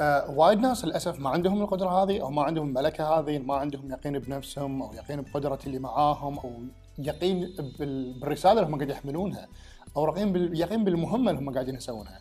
آه 0.00 0.30
وايد 0.30 0.58
ناس 0.58 0.84
للأسف 0.84 1.18
ما 1.18 1.30
عندهم 1.30 1.62
القدرة 1.62 2.02
هذه 2.02 2.20
أو 2.20 2.30
ما 2.30 2.42
عندهم 2.42 2.68
الملكة 2.68 3.18
هذه 3.18 3.38
ما 3.38 3.54
عندهم 3.54 3.90
يقين 3.90 4.18
بنفسهم 4.18 4.82
أو 4.82 4.94
يقين 4.94 5.20
بقدرة 5.22 5.58
اللي 5.66 5.78
معاهم 5.78 6.38
أو 6.38 6.62
يقين 6.98 7.54
بالرسالة 7.78 8.60
اللي 8.60 8.66
هم 8.66 8.76
قاعد 8.76 8.90
يحملونها 8.90 9.48
أو 9.96 10.16
يقين 10.34 10.84
بالمهمة 10.84 11.30
اللي 11.30 11.42
هم 11.42 11.54
قاعدين 11.54 11.74
يسوونها. 11.74 12.20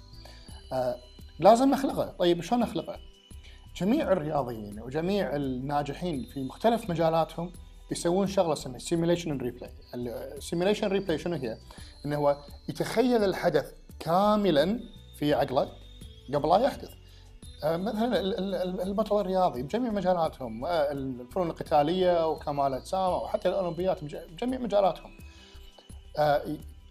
آه 0.73 0.95
لازم 1.39 1.71
نخلقه، 1.71 2.05
طيب 2.19 2.41
شلون 2.41 2.61
نخلقه؟ 2.61 2.97
جميع 3.75 4.11
الرياضيين 4.11 4.79
وجميع 4.79 5.35
الناجحين 5.35 6.25
في 6.33 6.43
مختلف 6.43 6.89
مجالاتهم 6.89 7.53
يسوون 7.91 8.27
شغلة 8.27 8.53
اسمها 8.53 8.79
simulation 8.79 9.37
replay. 9.37 9.69
ال 9.95 10.03
simulation 10.03 10.87
replay 10.87 11.17
شنو 11.17 11.35
هي؟ 11.35 11.57
انه 12.05 12.15
هو 12.15 12.37
يتخيل 12.69 13.23
الحدث 13.23 13.73
كاملا 13.99 14.79
في 15.17 15.33
عقله 15.33 15.69
قبل 16.33 16.49
لا 16.49 16.57
يحدث. 16.57 16.89
آه، 17.63 17.77
مثلا 17.77 18.19
البطل 18.83 19.19
الرياضي 19.19 19.63
بجميع 19.63 19.91
مجالاتهم 19.91 20.65
آه، 20.65 20.91
الفنون 20.91 21.49
القتالية 21.49 22.27
وكمال 22.27 22.73
اجسام 22.73 22.99
أو 22.99 23.27
حتى 23.27 23.49
الاولمبيات 23.49 24.03
بجميع 24.03 24.59
مجالاتهم. 24.59 25.11
آه، 26.17 26.41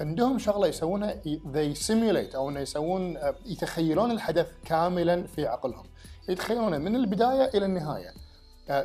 عندهم 0.00 0.38
شغلة 0.38 0.66
يسوونها 0.66 1.14
they 1.25 1.76
simulate 1.88 2.35
أو 2.35 2.49
إنه 2.49 2.61
يسوون 2.61 3.19
يتخيلون 3.47 4.11
الحدث 4.11 4.52
كاملا 4.64 5.26
في 5.26 5.47
عقلهم 5.47 5.85
يتخيلونه 6.28 6.78
من 6.78 6.97
البداية 6.97 7.50
إلى 7.54 7.66
النهاية 7.66 8.14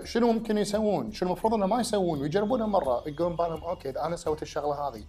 شنو 0.03 0.31
ممكن 0.31 0.57
يسوون؟ 0.57 1.11
شنو 1.11 1.29
المفروض 1.29 1.53
إنه 1.53 1.65
ما 1.65 1.81
يسوون؟ 1.81 2.21
ويجربونها 2.21 2.67
مره 2.67 3.03
يقولون 3.07 3.35
بالهم 3.35 3.63
okay 3.63 3.89
إذا 3.89 4.05
أنا 4.05 4.15
سويت 4.15 4.41
الشغلة 4.41 4.87
هذه 4.87 5.03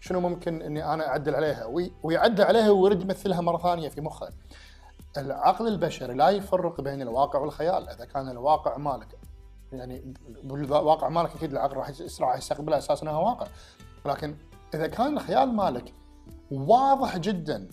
شنو 0.00 0.20
ممكن 0.20 0.62
إني 0.62 0.94
أنا 0.94 1.08
أعدل 1.08 1.34
عليها؟ 1.34 1.64
ويعدل 2.02 2.44
عليها 2.44 2.70
ويرد 2.70 3.02
يمثلها 3.02 3.40
مرة 3.40 3.58
ثانية 3.58 3.88
في 3.88 4.00
مخه. 4.00 4.28
العقل 5.16 5.68
البشري 5.68 6.14
لا 6.14 6.30
يفرق 6.30 6.80
بين 6.80 7.02
الواقع 7.02 7.38
والخيال. 7.38 7.88
إذا 7.88 8.04
كان 8.04 8.28
الواقع 8.28 8.76
مالك 8.76 9.18
يعني 9.72 10.14
بالواقع 10.42 11.08
مالك 11.08 11.36
أكيد 11.36 11.52
العقل 11.52 11.76
راح 11.76 11.92
راح 12.20 12.36
يستقبله 12.36 12.78
أساس 12.78 13.02
إنه 13.02 13.20
واقع. 13.20 13.46
ولكن 14.04 14.36
إذا 14.74 14.86
كان 14.86 15.16
الخيال 15.16 15.52
مالك 15.52 15.92
واضح 16.50 17.16
جدا 17.18 17.68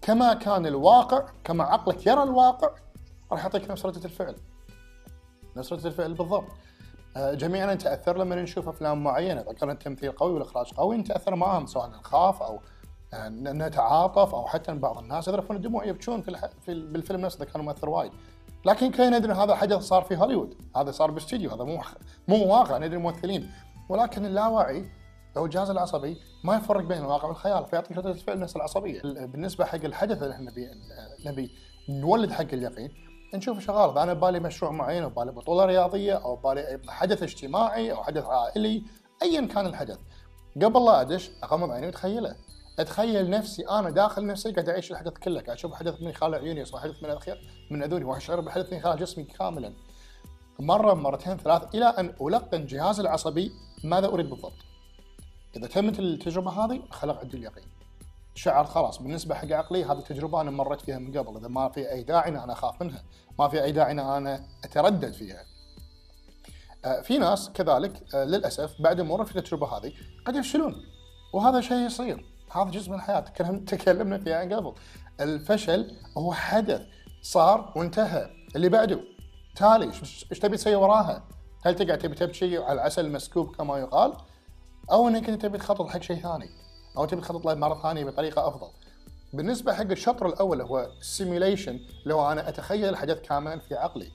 كما 0.00 0.34
كان 0.34 0.66
الواقع 0.66 1.26
كما 1.44 1.64
عقلك 1.64 2.06
يرى 2.06 2.22
الواقع 2.22 2.70
راح 3.32 3.42
يعطيك 3.42 3.70
نفس 3.70 3.86
ردة 3.86 4.04
الفعل. 4.04 4.36
نفس 5.56 5.72
رده 5.72 5.88
الفعل 5.88 6.14
بالضبط. 6.14 6.44
آه، 7.16 7.34
جميعنا 7.34 7.74
نتاثر 7.74 8.18
لما 8.18 8.42
نشوف 8.42 8.68
أفلام 8.68 9.04
معينة 9.04 9.40
إذا 9.40 9.52
كان 9.52 9.70
التمثيل 9.70 10.12
قوي 10.12 10.32
والاخراج 10.32 10.72
قوي 10.72 10.96
نتأثر 10.96 11.34
معهم 11.34 11.66
سواء 11.66 11.88
نخاف 11.88 12.42
أو 12.42 12.60
آه، 13.14 13.28
نتعاطف 13.28 14.34
أو 14.34 14.46
حتى 14.46 14.74
بعض 14.74 14.98
الناس 14.98 15.28
يذرفون 15.28 15.56
الدموع 15.56 15.84
يبكون 15.84 16.22
في, 16.22 16.28
الح... 16.28 16.46
في 16.62 16.74
بالفيلم 16.74 17.20
نفسه 17.20 17.36
إذا 17.36 17.44
كان 17.44 17.64
مؤثر 17.64 17.88
وايد. 17.88 18.12
لكن 18.64 18.90
كان 18.90 19.16
ندري 19.18 19.32
هذا 19.32 19.54
حدث 19.54 19.78
صار 19.78 20.02
في 20.02 20.16
هوليوود 20.16 20.54
هذا 20.76 20.90
صار 20.90 21.10
باستديو 21.10 21.50
هذا 21.50 21.64
مو 21.64 21.82
مو 22.28 22.46
واقع 22.46 22.78
ندري 22.78 22.96
الممثلين. 22.96 23.50
ولكن 23.88 24.26
اللاواعي 24.26 24.84
أو 25.36 25.44
الجهاز 25.44 25.70
العصبي 25.70 26.16
ما 26.44 26.56
يفرق 26.56 26.84
بين 26.84 26.98
الواقع 26.98 27.28
والخيال 27.28 27.66
فيعطيك 27.66 27.98
رده 27.98 28.12
فعل 28.12 28.40
نفس 28.40 28.56
العصبية. 28.56 29.02
بالنسبة 29.02 29.64
حق 29.64 29.84
الحدث 29.84 30.22
اللي 30.22 30.34
إحنا 30.34 30.52
نبي 31.26 31.50
نولد 31.88 32.30
حق 32.32 32.52
اليقين 32.52 32.90
نشوف 33.36 33.60
شغال 33.60 33.90
اذا 33.90 34.02
أنا 34.02 34.12
ببالي 34.12 34.40
مشروع 34.40 34.70
معين 34.70 35.02
أو 35.02 35.08
ببالي 35.08 35.32
بطولة 35.32 35.64
رياضية 35.64 36.14
أو 36.14 36.36
ببالي 36.36 36.80
حدث 36.88 37.22
اجتماعي 37.22 37.92
أو 37.92 38.04
حدث 38.04 38.24
عائلي 38.24 38.84
ايا 39.22 39.46
كان 39.46 39.66
الحدث. 39.66 39.98
قبل 40.62 40.84
لا 40.84 41.00
أدش 41.00 41.30
أغمض 41.44 41.70
عيني 41.70 41.86
وأتخيله. 41.86 42.36
أتخيل 42.78 43.30
نفسي 43.30 43.68
أنا 43.68 43.90
داخل 43.90 44.26
نفسي 44.26 44.52
قاعد 44.52 44.68
أعيش 44.68 44.90
الحدث 44.90 45.12
كله. 45.12 45.40
قاعد 45.40 45.56
أشوف 45.56 45.74
حدث 45.74 46.02
من 46.02 46.12
خلال 46.12 46.34
عيوني 46.34 46.64
أو 46.74 46.78
حدث 46.78 47.02
من 47.02 47.10
الخير 47.10 47.66
من 47.70 47.82
أذوني. 47.82 48.04
واشعر 48.04 48.40
بحدث 48.40 48.72
من 48.72 48.80
خلال 48.80 48.98
جسمي 48.98 49.24
كاملا. 49.24 49.72
مرة 50.60 50.94
مرتين 50.94 51.36
ثلاث 51.36 51.74
إلى 51.74 51.84
أن 51.84 52.14
ألقن 52.20 52.66
جهازي 52.66 53.02
العصبي. 53.02 53.52
ماذا 53.84 54.06
أريد 54.06 54.30
بالضبط؟ 54.30 54.52
إذا 55.56 55.66
تمت 55.66 55.98
التجربة 55.98 56.50
هذه 56.50 56.82
خلق 56.90 57.20
عندي 57.20 57.36
اليقين. 57.36 57.64
شعر 58.34 58.64
خلاص 58.64 59.02
بالنسبة 59.02 59.34
حق 59.34 59.52
عقلي 59.52 59.84
هذه 59.84 59.98
التجربه 59.98 60.40
أنا 60.40 60.50
مريت 60.50 60.80
فيها 60.80 60.98
من 60.98 61.18
قبل. 61.18 61.36
إذا 61.36 61.48
ما 61.48 61.68
في 61.68 61.92
أي 61.92 62.02
داعي 62.02 62.30
ان 62.30 62.36
أنا 62.36 62.52
أخاف 62.52 62.82
منها. 62.82 63.02
ما 63.38 63.48
في 63.48 63.64
أي 63.64 63.72
داعي 63.72 63.92
إن 63.92 63.98
أنا 63.98 64.46
أتردد 64.64 65.12
فيها 65.12 65.44
آه، 66.84 67.00
في 67.00 67.18
ناس 67.18 67.50
كذلك 67.50 68.14
آه، 68.14 68.24
للأسف 68.24 68.82
بعد 68.82 69.00
مرور 69.00 69.24
في 69.26 69.36
التجربة 69.36 69.78
هذه 69.78 69.92
قد 70.26 70.36
يفشلون 70.36 70.74
وهذا 71.32 71.60
شيء 71.60 71.76
يصير 71.76 72.24
هذا 72.52 72.70
جزء 72.70 72.90
من 72.90 72.96
الحياة 72.96 73.20
تكلمنا 73.70 74.18
فيها 74.18 74.40
قبل 74.40 74.74
الفشل 75.20 75.96
هو 76.18 76.32
حدث 76.32 76.82
صار 77.22 77.72
وانتهى 77.76 78.30
اللي 78.56 78.68
بعده 78.68 79.00
تالي 79.56 79.84
إيش 79.84 80.38
تبي 80.40 80.56
تسوي 80.56 80.74
وراها؟ 80.74 81.28
هل 81.64 81.74
تقعد 81.74 81.98
تبي 81.98 82.14
تبكي 82.14 82.58
على 82.58 82.72
العسل 82.72 83.06
المسكوب 83.06 83.56
كما 83.56 83.78
يقال؟ 83.78 84.12
أو 84.90 85.08
إنك 85.08 85.28
انت 85.28 85.42
تبي 85.42 85.58
تخطط 85.58 85.88
حق 85.88 86.02
شيء 86.02 86.16
ثاني 86.16 86.50
أو 86.96 87.04
تبي 87.04 87.20
تخطط 87.20 87.46
له 87.46 87.54
مره 87.54 87.82
ثانية 87.82 88.04
بطريقة 88.04 88.48
أفضل. 88.48 88.68
بالنسبة 89.36 89.74
حق 89.74 89.90
الشطر 89.90 90.26
الأول 90.26 90.60
هو 90.60 90.90
ال 91.00 91.07
simulation 91.07 91.80
اللي 92.02 92.14
هو 92.14 92.32
أنا 92.32 92.48
أتخيل 92.48 92.88
الحدث 92.88 93.20
كاملا 93.20 93.58
في 93.58 93.74
عقلي. 93.74 94.08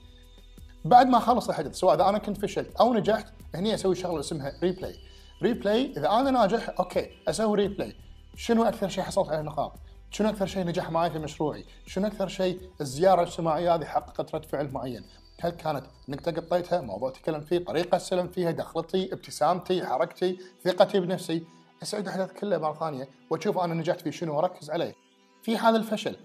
بعد 0.84 1.06
ما 1.06 1.18
خلص 1.18 1.48
الحدث 1.48 1.74
سواء 1.74 1.94
إذا 1.94 2.08
أنا 2.08 2.18
كنت 2.18 2.38
فشلت 2.38 2.76
أو 2.76 2.94
نجحت 2.94 3.26
هني 3.54 3.74
أسوي 3.74 3.94
شغلة 3.94 4.20
اسمها 4.20 4.52
replay. 4.62 4.94
replay 5.42 5.92
إذا 5.96 6.10
أنا 6.10 6.30
ناجح 6.30 6.74
okay 6.80 7.10
أسوي 7.28 7.56
replay. 7.56 7.96
شنو 8.36 8.64
أكثر 8.64 8.88
شيء 8.88 9.04
حصلت 9.04 9.28
عليه 9.28 9.42
نقاط؟ 9.42 9.72
شنو 10.10 10.28
أكثر 10.28 10.46
شيء 10.46 10.66
نجح 10.66 10.90
معي 10.90 11.10
في 11.10 11.18
مشروعي؟ 11.18 11.64
شنو 11.86 12.06
أكثر 12.06 12.28
شيء 12.28 12.60
الزيارة 12.80 13.22
الاجتماعية 13.22 13.74
هذه 13.74 13.84
حققت 13.84 14.34
رد 14.34 14.44
فعل 14.44 14.70
معين؟ 14.72 15.04
هل 15.40 15.50
كانت 15.50 15.84
نكته 16.08 16.32
قطيتها؟ 16.32 16.80
موضوع 16.80 17.10
تكلم 17.10 17.40
فيه، 17.40 17.58
طريقة 17.58 17.96
أستلم 17.96 18.28
فيها، 18.28 18.50
دخلتي، 18.50 19.12
ابتسامتي، 19.12 19.86
حركتي، 19.86 20.38
ثقتي 20.64 21.00
بنفسي، 21.00 21.44
اسعد 21.82 22.02
الاحداث 22.02 22.32
كلها 22.32 22.58
مرة 22.58 22.74
ثانية 22.74 23.08
وأشوف 23.30 23.58
أنا 23.58 23.74
نجحت 23.74 24.00
في 24.00 24.12
شنو 24.12 24.36
وأركز 24.36 24.70
عليه. 24.70 25.01
في 25.42 25.58
حال 25.58 25.76
الفشل 25.76 26.16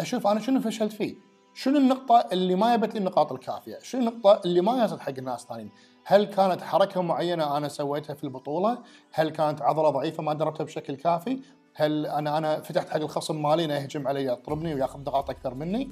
أشوف 0.00 0.26
أنا 0.26 0.40
شنو 0.40 0.60
فشلت 0.60 0.92
فيه؟ 0.92 1.14
شنو 1.54 1.78
النقطة 1.78 2.28
اللي 2.32 2.54
ما 2.54 2.76
جابت 2.76 2.94
لي 2.94 2.98
النقاط 2.98 3.32
الكافية؟ 3.32 3.78
شنو 3.82 4.00
النقطة 4.00 4.40
اللي 4.44 4.60
ما 4.60 4.80
جازت 4.80 5.00
حق 5.00 5.12
الناس 5.18 5.42
الثانيين؟ 5.42 5.70
هل 6.04 6.24
كانت 6.24 6.62
حركة 6.62 7.02
معينة 7.02 7.56
أنا 7.56 7.68
سويتها 7.68 8.14
في 8.14 8.24
البطولة؟ 8.24 8.78
هل 9.12 9.30
كانت 9.30 9.62
عضلة 9.62 9.90
ضعيفة 9.90 10.22
ما 10.22 10.34
دربتها 10.34 10.64
بشكل 10.64 10.96
كافي؟ 10.96 11.40
هل 11.74 12.06
أنا 12.06 12.38
أنا 12.38 12.60
فتحت 12.60 12.88
حق 12.88 12.96
الخصم 12.96 13.42
مالي 13.42 13.64
إنه 13.64 13.74
يهجم 13.74 14.08
علي 14.08 14.26
يضربني 14.26 14.74
وياخذ 14.74 15.00
نقاط 15.00 15.30
أكثر 15.30 15.54
مني؟ 15.54 15.90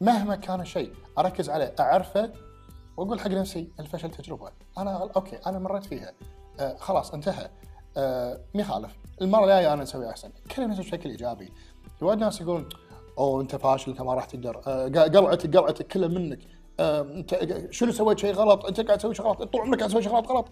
مهما 0.00 0.36
كان 0.36 0.60
الشيء 0.60 0.92
أركز 1.18 1.50
عليه 1.50 1.74
أعرفه 1.80 2.32
وأقول 2.96 3.20
حق 3.20 3.28
نفسي 3.28 3.68
الفشل 3.80 4.10
تجربة 4.10 4.50
أنا 4.78 5.10
okay 5.16 5.36
أنا 5.46 5.58
مريت 5.58 5.84
فيها 5.84 6.12
آه 6.60 6.76
خلاص 6.76 7.14
انتهى 7.14 7.50
آه 7.96 8.40
ما 8.54 8.60
يخالف 8.60 8.98
المرة 9.22 9.44
الجاية 9.44 9.72
أنا 9.72 9.82
أسوي 9.82 10.10
أحسن 10.10 10.30
كلم 10.56 10.70
نفسي 10.70 10.82
بشكل 10.82 11.10
إيجابي 11.10 11.52
وايد 12.04 12.18
ناس 12.18 12.40
يقولون 12.40 12.68
أوه 13.18 13.40
أنت 13.40 13.56
فاشل 13.56 13.90
أنت 13.90 14.02
ما 14.02 14.14
راح 14.14 14.24
تقدر. 14.24 14.60
آه، 14.66 14.88
قلعتك 14.88 15.56
قلعتك 15.56 15.86
كلها 15.86 16.08
منك. 16.08 16.38
آه، 16.80 17.00
أنت 17.00 17.58
شنو 17.70 17.92
سويت 17.92 18.18
شيء 18.18 18.34
غلط؟ 18.34 18.66
أنت 18.66 18.80
قاعد 18.80 18.98
تسوي 18.98 19.14
غلط. 19.14 19.42
طول 19.42 19.60
عمرك 19.60 19.78
قاعد 19.78 19.90
تسوي 19.90 20.02
شيء 20.02 20.12
غلط 20.12 20.48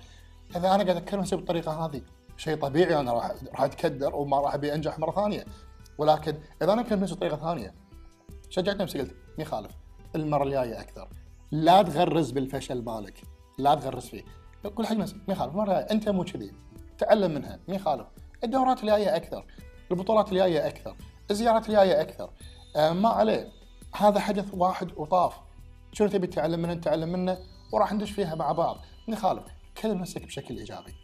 اذا 0.57 0.75
أنا 0.75 0.85
قاعد 0.85 0.97
أتكلم 0.97 1.23
بالطريقة 1.23 1.87
هذه. 1.87 2.02
شيء 2.37 2.57
طبيعي 2.57 3.00
أنا 3.00 3.12
راح 3.12 3.33
راح 3.50 3.62
أتكدر 3.62 4.16
وما 4.16 4.40
راح 4.40 4.54
أبي 4.54 4.75
أنجح 4.75 4.99
مرة 4.99 5.11
ثانية. 5.11 5.45
ولكن 5.99 6.35
إذا 6.62 6.73
أنا 6.73 6.83
كلمت 6.83 7.12
بطريقة 7.12 7.37
ثانية 7.37 7.75
شجعت 8.50 8.76
نفسي 8.76 8.99
قلت 8.99 9.11
ما 9.11 9.42
يخالف 9.42 9.73
المرة 10.16 10.45
الجاية 10.45 10.80
أكثر. 10.80 11.09
لا 11.50 11.83
تغرز 11.83 12.30
بالفشل 12.30 12.85
مالك. 12.85 13.23
لا 13.59 13.75
تغرز 13.75 14.07
فيه. 14.07 14.25
قول 14.76 14.87
حق 14.87 14.97
نفسك 14.97 15.16
ما 15.28 15.35
يخالف 15.35 15.52
المره 15.52 15.73
أنت 15.73 16.09
مو 16.09 16.25
كذي. 16.25 16.52
تعلم 16.99 17.35
منها 17.35 17.61
ما 17.69 17.75
يخالف 17.75 18.07
الدورات 18.45 18.80
الجاية 18.83 19.16
أكثر. 19.16 19.47
البطولات 19.90 20.33
الجاية 20.33 20.66
أكثر. 20.66 20.97
الزيارات 21.31 21.69
الجاية 21.69 22.01
أكثر. 22.01 22.31
آه 22.77 22.93
ما 22.93 23.09
عليه. 23.09 23.53
هذا 23.97 24.21
حدث 24.21 24.55
واحد 24.55 24.91
وطاف. 24.97 25.35
شنو 25.93 26.09
تبي 26.09 26.27
تتعلم 26.27 26.61
منه؟ 26.61 26.75
نتعلم 26.75 27.09
منه 27.09 27.39
وراح 27.73 27.93
ندش 27.93 28.11
فيها 28.11 28.35
مع 28.35 28.53
بعض. 28.53 28.77
ما 29.09 29.14
يخالف. 29.14 29.45
كلم 29.83 29.99
نفسك 29.99 30.27
بشكل 30.27 30.59
إيجابي. 30.59 30.95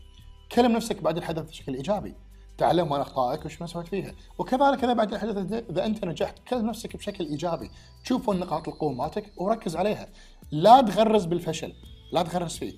كلم 0.53 0.73
نفسك 0.73 1.03
بعد 1.03 1.17
الحدث 1.17 1.51
بشكل 1.51 1.75
إيجابي. 1.75 2.15
تعلم 2.59 2.89
من 2.89 3.01
أخطائك 3.01 3.45
وش 3.45 3.61
ما 3.61 3.67
سويت 3.67 3.89
فيها. 3.89 4.15
وكذلك 4.39 4.85
إذا 4.85 4.93
بعد 4.93 5.13
الحدث 5.13 5.53
اذا 5.71 5.87
أنت 5.87 6.05
نجحت 6.05 6.39
كلم 6.49 6.67
نفسك 6.67 6.97
بشكل 6.97 7.27
إيجابي. 7.27 7.71
شوف 8.05 8.29
وين 8.29 8.41
نقاط 8.41 8.69
القوه 8.69 8.93
مالتك 8.93 9.33
وركز 9.37 9.77
عليها. 9.77 10.09
لا 10.51 10.81
تغرز 10.81 11.25
بالفشل. 11.25 11.73
لا 12.13 12.23
تغرز 12.23 12.57
فيه. 12.57 12.75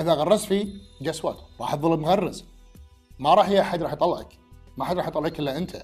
إذا 0.00 0.14
غرزت 0.14 0.44
فيه 0.44 0.66
guess 1.02 1.24
what 1.24 1.36
راح 1.60 1.74
تظل 1.74 2.00
مغرز 2.00 2.44
ما 3.18 3.34
راح 3.34 3.48
أحد 3.48 3.82
راح 3.82 3.92
يطلعك. 3.92 4.38
ما 4.76 4.84
حد 4.84 4.96
راح 4.96 5.08
يطلعك 5.08 5.40
إلا 5.40 5.56
أنت. 5.56 5.82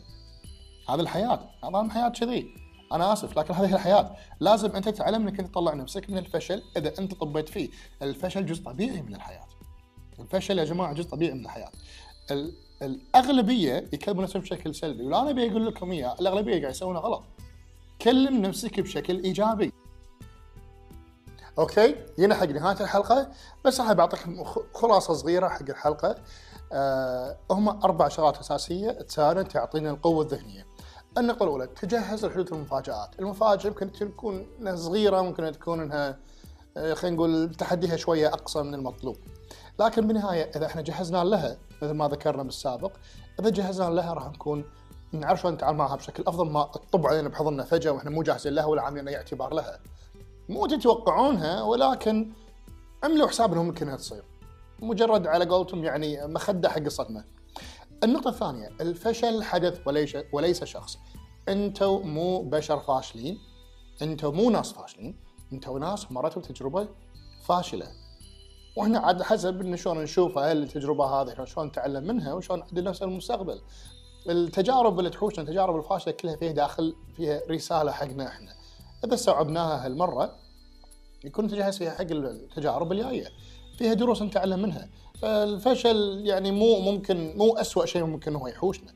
هذه 0.94 1.00
الحياة. 1.00 1.50
نظام 1.64 1.86
الحياة 1.86 2.08
كذي. 2.08 2.54
أنا 2.92 3.12
آسف 3.12 3.38
لكن 3.38 3.54
هذه 3.54 3.74
الحياة. 3.74 4.16
لازم 4.40 4.70
أنت 4.76 4.88
تتعلم 4.88 5.28
إنك 5.28 5.36
تطلع 5.36 5.74
نفسك 5.74 6.10
من 6.10 6.18
الفشل 6.18 6.62
إذا 6.76 6.92
أنت 6.98 7.14
طبيت 7.14 7.48
فيه. 7.48 7.68
الفشل 8.02 8.46
جزء 8.46 8.62
طبيعي 8.62 9.02
من 9.02 9.14
الحياة. 9.14 9.46
الفشل 10.20 10.58
يا 10.58 10.64
جماعة 10.64 10.92
جزء 10.92 11.08
طبيعي 11.08 11.34
من 11.34 11.44
الحياة. 11.44 11.70
الأغلبية 12.82 13.88
يكلمون 13.92 14.24
نفسهم 14.24 14.42
بشكل 14.42 14.74
سلبي 14.74 15.02
ولا 15.02 15.22
أنا 15.22 15.30
أبي 15.30 15.50
أقول 15.50 15.66
لكم 15.66 15.92
إياه 15.92 16.16
الأغلبية 16.20 16.60
قاعد 16.60 16.70
يسوونه 16.70 16.98
غلط. 16.98 17.22
كلم 18.02 18.42
نفسك 18.42 18.80
بشكل 18.80 19.24
إيجابي. 19.24 19.72
أوكي؟ 21.60 21.96
هنا 22.18 22.34
حق 22.34 22.46
نهاية 22.46 22.80
الحلقة. 22.80 23.28
بس 23.64 23.80
راح 23.80 23.92
بعطيكم 23.92 24.44
خلاصة 24.74 25.14
صغيرة 25.14 25.48
حق 25.48 25.68
الحلقة. 25.68 26.14
أه 26.72 27.36
هم 27.50 27.68
أربع 27.68 28.08
شغلات 28.08 28.38
أساسية 28.38 28.90
تساعدنا 28.90 29.42
تعطينا 29.42 29.90
القوة 29.90 30.24
الذهنية. 30.24 30.66
النقطة 31.18 31.42
الأولى 31.42 31.66
تجهز 31.66 32.24
لحدوث 32.24 32.52
المفاجآت، 32.52 33.08
المفاجأة 33.18 33.66
يمكن 33.66 33.92
تكون 33.92 34.46
إنها 34.60 34.76
صغيرة 34.76 35.22
ممكن 35.22 35.52
تكون 35.52 35.80
إنها 35.80 36.18
آه، 36.76 36.94
خلينا 36.94 37.16
نقول 37.16 37.54
تحديها 37.54 37.96
شوية 37.96 38.28
أقصى 38.28 38.62
من 38.62 38.74
المطلوب. 38.74 39.16
لكن 39.80 40.06
بالنهاية 40.06 40.50
إذا 40.56 40.66
إحنا 40.66 40.82
جهزنا 40.82 41.24
لها 41.24 41.56
مثل 41.82 41.92
ما 41.92 42.08
ذكرنا 42.08 42.42
بالسابق، 42.42 42.92
إذا 43.40 43.50
جهزنا 43.50 43.90
لها 43.90 44.12
راح 44.12 44.26
نكون 44.26 44.64
نعرف 45.12 45.40
شلون 45.40 45.54
نتعامل 45.54 45.78
معها 45.78 45.96
بشكل 45.96 46.24
أفضل 46.26 46.50
ما 46.50 46.64
تطب 46.64 47.06
علينا 47.06 47.28
بحضننا 47.28 47.64
فجأة 47.64 47.90
وإحنا 47.90 48.10
مو 48.10 48.22
جاهزين 48.22 48.52
لها 48.52 48.64
ولا 48.64 48.82
عاملين 48.82 49.08
أي 49.08 49.16
اعتبار 49.16 49.54
لها. 49.54 49.78
مو 50.50 50.66
تتوقعونها 50.66 51.62
ولكن 51.62 52.32
عملوا 53.04 53.28
حساب 53.28 53.52
انه 53.52 53.62
ممكن 53.62 53.86
انها 53.86 53.96
تصير. 53.96 54.22
مجرد 54.78 55.26
على 55.26 55.44
قولتهم 55.44 55.84
يعني 55.84 56.26
مخدة 56.26 56.68
حق 56.68 56.78
الصدمة. 56.78 57.24
النقطة 58.04 58.28
الثانية 58.28 58.70
الفشل 58.80 59.42
حدث 59.42 59.80
وليس 59.86 60.16
وليس 60.32 60.64
شخص 60.64 60.98
أنتم 61.48 62.00
مو 62.04 62.42
بشر 62.42 62.78
فاشلين 62.78 63.38
أنتم 64.02 64.34
مو 64.34 64.50
ناس 64.50 64.72
فاشلين 64.72 65.16
أنتم 65.52 65.78
ناس 65.78 66.12
مرتوا 66.12 66.42
بتجربة 66.42 66.88
فاشلة 67.44 67.86
وإحنا 68.76 68.98
عاد 68.98 69.22
حسب 69.22 69.60
إن 69.60 69.76
شلون 69.76 70.02
نشوف 70.02 70.38
هل 70.38 70.62
التجربة 70.62 71.04
هذه 71.04 71.44
شلون 71.44 71.66
نتعلم 71.66 72.04
منها 72.04 72.32
وشلون 72.32 72.58
نعدل 72.58 72.84
نفسها 72.84 73.08
المستقبل 73.08 73.60
التجارب 74.28 74.98
اللي 74.98 75.10
تحوشنا 75.10 75.44
التجارب 75.44 75.76
الفاشلة 75.76 76.12
كلها 76.12 76.36
فيها 76.36 76.52
داخل 76.52 76.96
فيها 77.16 77.40
رسالة 77.50 77.92
حقنا 77.92 78.28
إحنا 78.28 78.59
إذا 79.04 79.14
استوعبناها 79.14 79.86
هالمرة 79.86 80.36
يكون 81.24 81.44
نتجهز 81.44 81.78
فيها 81.78 81.90
حق 81.90 82.06
التجارب 82.10 82.92
الجاية. 82.92 83.28
فيها 83.78 83.94
دروس 83.94 84.22
نتعلم 84.22 84.62
منها. 84.62 84.88
فالفشل 85.22 86.22
يعني 86.24 86.50
مو 86.50 86.80
ممكن 86.80 87.36
مو 87.36 87.56
أسوأ 87.56 87.86
شيء 87.86 88.04
ممكن 88.04 88.34
هو 88.34 88.46
يحوشنا. 88.46 88.94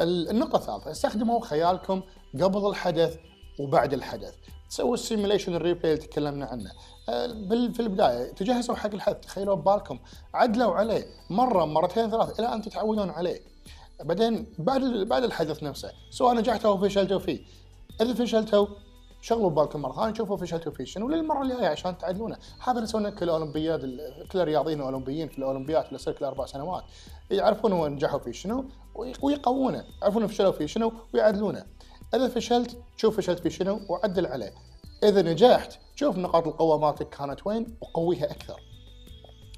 النقطة 0.00 0.56
الثالثة 0.56 0.90
استخدموا 0.90 1.44
خيالكم 1.44 2.02
قبل 2.42 2.66
الحدث 2.66 3.16
وبعد 3.60 3.92
الحدث. 3.92 4.34
تسووا 4.70 4.94
ال 4.94 5.00
simulation 5.00 5.54
ال 5.54 5.59
replay 5.59 5.92
اللي 5.92 6.06
تكلمنا 6.06 6.46
عنه. 6.46 6.70
آه، 7.08 7.26
في 7.48 7.80
البداية 7.80 8.32
تجهزوا 8.32 8.74
حق 8.74 8.94
الحدث. 8.94 9.26
تخيلوا 9.26 9.54
ببالكم 9.54 9.98
عدلوا 10.34 10.74
عليه 10.74 11.06
مرة 11.30 11.64
مرتين 11.64 12.10
ثلاث 12.10 12.40
إلى 12.40 12.54
أن 12.54 12.62
تتعودون 12.62 13.10
عليه. 13.10 13.40
بعدين 14.04 14.46
بعد 14.58 14.80
بعد 14.84 15.24
الحدث 15.24 15.62
نفسه 15.62 15.92
سواء 16.10 16.34
نجحتوا 16.34 16.70
أو 16.70 16.78
فشلتوا 16.78 17.18
فيه. 17.18 17.40
إذا 18.00 18.14
فشلتوا 18.14 18.66
شغلوا 19.20 19.50
بالكم 19.50 19.82
مره 19.82 19.92
ثانية 19.92 20.14
شوفوا 20.14 20.36
فشلتوا 20.36 20.72
فيه 20.72 20.84
شنو. 20.84 21.08
للمرة 21.08 21.42
الجاية 21.42 21.68
عشان 21.68 21.98
تعدلونه. 21.98 22.36
هذا 22.64 22.76
اللي 22.76 22.86
سويناه 22.86 23.10
كل 23.10 23.24
الاولمبياد 23.24 23.80
كل 24.32 24.38
الرياضيين 24.38 24.78
الاولمبيين 24.78 25.28
في 25.28 25.38
الأولمبياد 25.38 25.92
يصير 25.92 26.12
كل 26.12 26.24
أربع 26.24 26.46
سنوات. 26.46 26.84
يعرفون 27.30 27.72
هو 27.72 27.88
نجحوا 27.88 28.18
فيه 28.18 28.32
شنو 28.32 28.64
ويقوونه. 29.22 29.84
يعرفون 30.02 30.26
فشلوا 30.26 30.52
فيه 30.52 30.66
شنو 30.66 30.92
ويعدلونه. 31.14 31.66
إذا 32.14 32.28
فشلت 32.28 32.78
شوف 32.96 33.16
فشلت 33.16 33.38
فيه 33.38 33.50
شنو 33.50 33.80
وعدل 33.88 34.26
عليه. 34.26 34.52
إذا 35.02 35.22
نجحت 35.22 35.78
شوف 35.94 36.16
نقاط 36.16 36.46
القوة 36.46 36.78
مالتك 36.78 37.08
كانت 37.08 37.46
وين 37.46 37.76
وقويها 37.80 38.30
أكثر. 38.30 38.60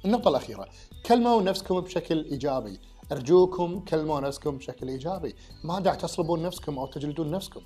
النقطة 0.05 0.29
الأخيرة. 0.29 0.67
كلموا 1.05 1.41
نفسكم 1.41 1.79
بشكل 1.79 2.25
إيجابي. 2.25 2.79
أرجوكم 3.11 3.79
كلموا 3.79 4.19
نفسكم 4.19 4.57
بشكل 4.57 4.87
إيجابي. 4.87 5.35
ما 5.63 5.79
داعي 5.79 5.97
تصلبون 5.97 6.41
نفسكم 6.41 6.79
أو 6.79 6.85
تجلدون 6.85 7.31
نفسكم. 7.31 7.61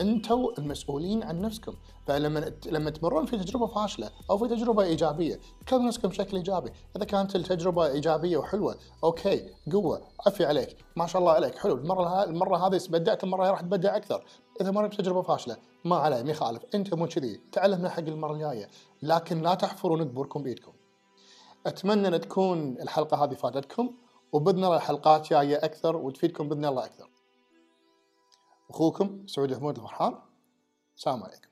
أنتم 0.00 0.48
المسؤولين 0.58 1.22
عن 1.22 1.40
نفسكم. 1.40 1.74
فلما 2.06 2.52
لما 2.66 2.90
تمرون 2.90 3.26
في 3.26 3.36
تجربة 3.36 3.66
فاشلة 3.66 4.10
أو 4.30 4.38
في 4.38 4.48
تجربة 4.48 4.82
إيجابية 4.82 5.40
كلموا 5.68 5.86
نفسكم 5.86 6.08
بشكل 6.08 6.36
إيجابي. 6.36 6.72
إذا 6.96 7.04
كانت 7.04 7.36
التجربة 7.36 7.86
إيجابية 7.86 8.36
وحلوة 8.36 8.76
أوكي 9.04 9.50
قوة 9.72 10.02
عفي 10.26 10.44
عليك 10.44 10.76
ما 10.96 11.06
شاء 11.06 11.22
الله 11.22 11.32
عليك 11.32 11.58
حلو. 11.58 11.74
المرة 11.74 12.24
المرة 12.24 12.66
هذه 12.66 12.80
بدعت 12.88 13.24
المرة 13.24 13.50
راح 13.50 13.60
تبدع 13.60 13.96
أكثر. 13.96 14.24
إذا 14.60 14.70
مريت 14.70 14.94
بتجربة 14.94 15.22
فاشلة 15.22 15.56
ما 15.84 15.96
عليه 15.96 16.22
ما 16.22 16.30
يخالف. 16.30 16.62
انت 16.74 16.94
مو 16.94 17.06
كذي. 17.06 17.40
تعلمنا 17.52 17.88
حق 17.88 17.98
المرة 17.98 18.32
الجاية. 18.32 18.68
لكن 19.02 19.42
لا 19.42 19.54
تحفرون 19.54 20.04
قبوركم 20.04 20.42
بايدكم 20.42 20.72
أتمنى 21.66 22.08
إن 22.08 22.20
تكون 22.20 22.76
الحلقة 22.80 23.24
هذه 23.24 23.34
فادتكم 23.34 23.90
وبإذن 24.32 24.64
الله 24.64 24.76
الحلقات 24.76 25.30
جاية 25.30 25.56
أكثر 25.56 25.96
وتفيدكم 25.96 26.48
بإذن 26.48 26.64
الله 26.64 26.84
أكثر. 26.84 27.10
أخوكم 28.70 29.26
سعود 29.26 29.54
حمود 29.54 29.76
الفرحان 29.76 30.18
السلام 30.96 31.22
عليكم. 31.22 31.47